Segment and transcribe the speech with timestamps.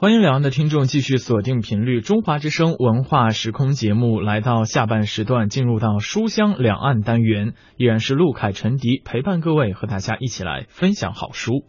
[0.00, 11.66] 欢迎两岸的听众继续锁定频率中华之声文化时空节目，来到下半时段，进入到书香两岸单元，依然是陆凯、陈迪陪伴各位，和大家一起来分享好书。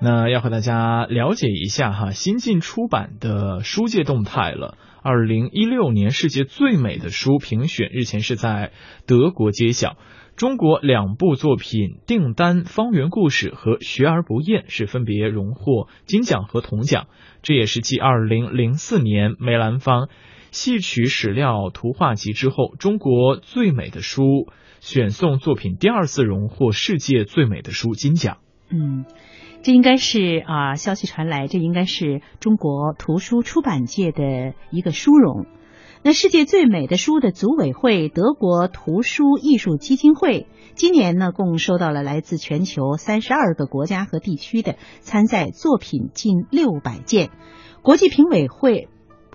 [0.00, 4.76] 那要和大家了解一下哈，新近出版的书界动态了。
[5.02, 8.72] 二零一六年世界最美的书评选日前是在
[9.06, 9.96] 德国揭晓，
[10.36, 17.06] 中国两部作品《订单方圆故事》和《学而不厌》是分别荣获金奖和铜奖，
[17.42, 20.08] 这也是继二零零四年梅兰芳
[20.50, 24.48] 戏曲史料图画集之后，中国最美的书
[24.80, 28.38] 选送作品第二次荣获世界最美的书金奖。
[28.68, 29.04] 嗯。
[29.66, 35.44] 这应该是啊，消息传来，这应该是中国图书出版界的一个殊荣。
[36.04, 47.30] 那世界最美的书的组委会德国图书艺术基金会今年呢，共收到了来自全球三十二个国家和地区的参赛作品近六百件。
[47.82, 48.88] 国际评委会、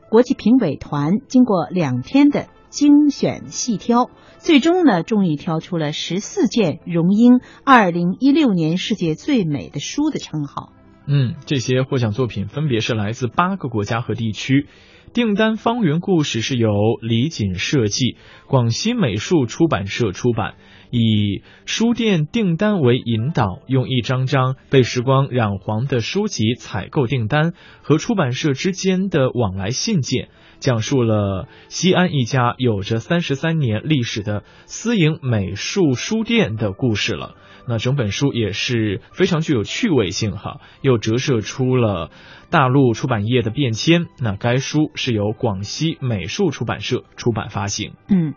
[0.10, 2.48] 国际评委团经过两天的。
[2.72, 10.72] 精选细挑，最终呢，终于挑出了十四件荣膺二零一六年世界最美的书的称号。
[11.06, 14.68] 嗯，这些获奖作品分别是来自八个国家和地区。
[15.14, 16.70] 订单方圆故事是由
[17.02, 18.16] 李锦设计，
[18.48, 20.54] 广西美术出版社出版，
[20.92, 30.30] 以书店订单为引导，用一张张被时光染黄的书籍采购订单和出版社之间的往来信件。
[30.60, 37.36] 讲述了西安一家有着三十三年历史的私营美术书店的故事了。
[37.68, 42.12] 那整本书也是非常具有趣味性哈，又折射出了
[42.50, 44.08] 大陆出版业的变迁。
[44.20, 47.94] 那该书是由广西美术出版社出版发行。
[48.10, 48.34] 嗯。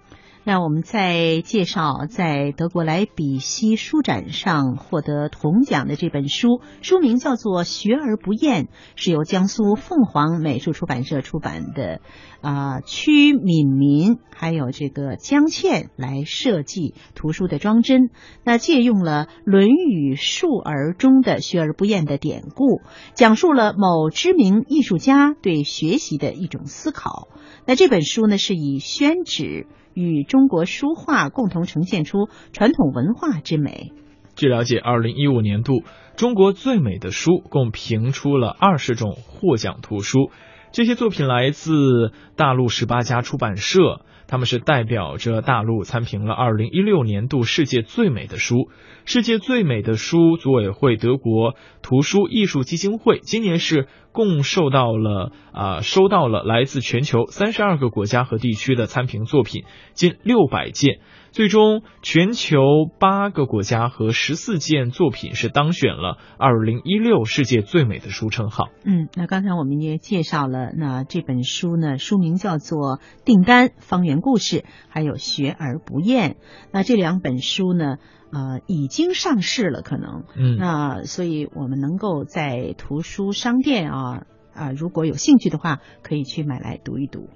[0.47, 8.64] 那我们再介绍，在德国莱比锡书展上获得铜奖的这本书，书名叫做《学而不厌》，
[8.95, 12.02] 是由江苏凤凰美术出版社出版的，
[12.42, 18.11] 啊，屈敏民还有这个江倩来设计图书的装帧。
[18.45, 22.83] 那借用了《论语述而》中的“学而不厌”的典故，
[23.14, 27.29] 讲述了某知名艺术家对学习的一种思考。
[27.64, 29.67] 那这本书呢，是以宣纸。
[29.94, 33.92] 与中国书画共同呈现出传统文化之美。
[34.36, 35.84] 据了解，二零一五年度
[36.16, 40.30] 中国最美的书共评出了二十种获奖图书，
[40.74, 44.01] 这些作品来自大陆十八家出版社。
[44.27, 48.68] 他们是代表着大陆参评了二零一六年度世界最美的书。
[49.05, 61.01] 世界最美的书组委会德国图书艺术基金会今年是共受到了啊收到了来自全球三十二个国家和地区的参评作品近六百件。
[61.34, 62.61] 最终，全球
[63.00, 68.68] 八个国家和十四件作品是当选了二零一六世界最美的书称号。
[68.84, 74.58] 嗯，那刚才我们也介绍了，那这本书呢，书名叫做《订单方圆故事》，
[74.89, 76.30] 还有《学而不厌》。
[76.70, 77.96] 那这两本书呢，
[78.33, 80.23] 呃，已经上市了，可能。
[80.36, 80.56] 嗯。
[80.56, 84.23] 那所以我们能够在图书商店啊
[84.55, 87.28] 啊，如果有兴趣的话，可以去买来读一读。